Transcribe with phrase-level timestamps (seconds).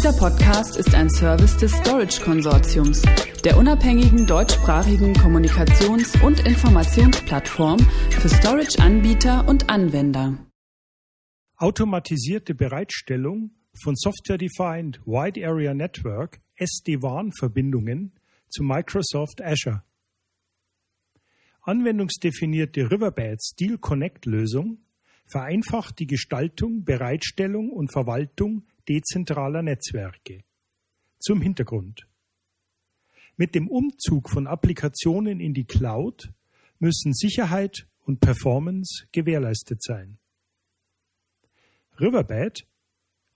[0.00, 3.02] Dieser Podcast ist ein Service des Storage Konsortiums,
[3.44, 10.38] der unabhängigen deutschsprachigen Kommunikations- und Informationsplattform für Storage-Anbieter und Anwender.
[11.58, 19.82] Automatisierte Bereitstellung von Software-Defined Wide Area Network SD-WAN-Verbindungen zu Microsoft Azure.
[21.60, 24.78] Anwendungsdefinierte Riverbed Steel Connect Lösung
[25.26, 30.42] vereinfacht die Gestaltung, Bereitstellung und Verwaltung dezentraler Netzwerke.
[31.20, 32.08] Zum Hintergrund.
[33.36, 36.32] Mit dem Umzug von Applikationen in die Cloud
[36.80, 40.18] müssen Sicherheit und Performance gewährleistet sein.
[42.00, 42.66] Riverbed,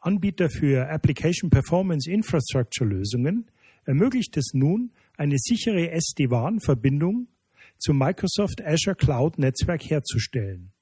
[0.00, 3.48] Anbieter für Application Performance Infrastructure Lösungen,
[3.84, 7.28] ermöglicht es nun, eine sichere SD-WAN-Verbindung
[7.78, 10.72] zum Microsoft Azure Cloud Netzwerk herzustellen.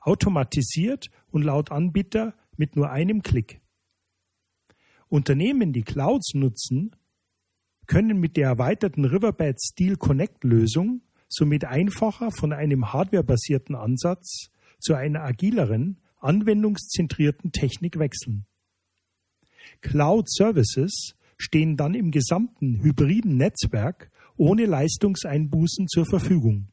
[0.00, 3.61] Automatisiert und laut Anbieter mit nur einem Klick.
[5.12, 6.96] Unternehmen, die Clouds nutzen,
[7.86, 14.48] können mit der erweiterten Riverbed Steel Connect Lösung somit einfacher von einem hardwarebasierten Ansatz
[14.80, 18.46] zu einer agileren, anwendungszentrierten Technik wechseln.
[19.82, 26.68] Cloud Services stehen dann im gesamten hybriden Netzwerk ohne Leistungseinbußen zur Verfügung.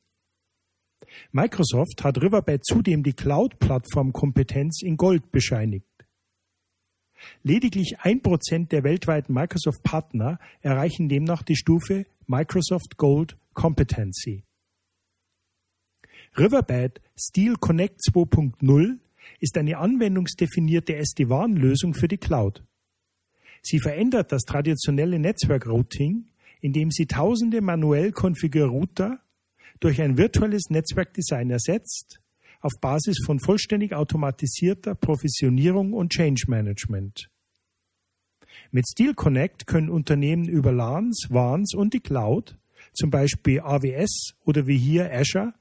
[1.34, 5.89] Microsoft hat Riverbed zudem die Cloud-Plattform-Kompetenz in Gold bescheinigt.
[7.44, 14.44] Lediglich ein Prozent der weltweiten Microsoft-Partner erreichen demnach die Stufe Microsoft Gold Competency.
[16.38, 18.98] Riverbed Steel Connect 2.0
[19.40, 22.64] ist eine anwendungsdefinierte SD-WAN-Lösung für die Cloud.
[23.62, 26.26] Sie verändert das traditionelle Netzwerkrouting,
[26.62, 29.20] indem sie tausende manuell konfigurierte Router
[29.80, 32.22] durch ein virtuelles Netzwerkdesign ersetzt
[32.60, 37.30] auf Basis von vollständig automatisierter Provisionierung und Change Management.
[38.72, 42.58] Mit Steel Connect können Unternehmen über LANs, WANs und die Cloud,
[42.94, 45.54] zum Beispiel AWS oder wie hier Azure,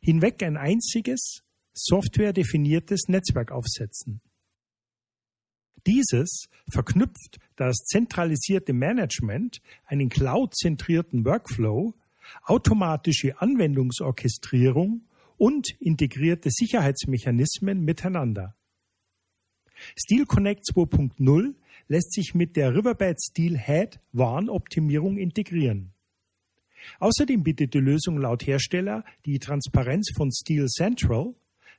[0.00, 1.42] hinweg ein einziges,
[1.72, 4.20] softwaredefiniertes Netzwerk aufsetzen.
[5.86, 11.94] Dieses verknüpft das zentralisierte Management, einen cloud-zentrierten Workflow,
[12.44, 15.02] automatische Anwendungsorchestrierung
[15.36, 18.56] und integrierte Sicherheitsmechanismen miteinander.
[19.96, 21.54] Steel Connect 2.0
[21.88, 25.92] lässt sich mit der Riverbed Steel Head Warnoptimierung integrieren.
[26.98, 31.34] Außerdem bietet die Lösung laut Hersteller die Transparenz von Steel Central,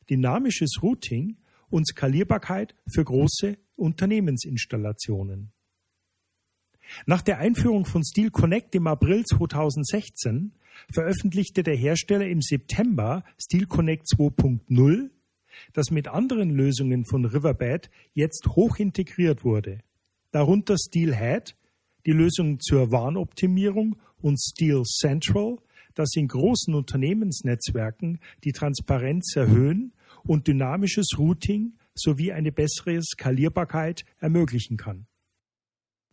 [0.09, 1.37] dynamisches Routing
[1.69, 5.51] und Skalierbarkeit für große Unternehmensinstallationen.
[7.05, 10.53] Nach der Einführung von Steel Connect im April 2016
[10.91, 15.09] veröffentlichte der Hersteller im September Steel Connect 2.0,
[15.73, 19.79] das mit anderen Lösungen von Riverbed jetzt hoch integriert wurde.
[20.31, 21.55] Darunter Steelhead,
[22.05, 25.57] die Lösung zur Warnoptimierung und Steel Central,
[25.93, 29.93] das in großen Unternehmensnetzwerken die Transparenz erhöhen
[30.23, 35.07] und dynamisches Routing sowie eine bessere Skalierbarkeit ermöglichen kann.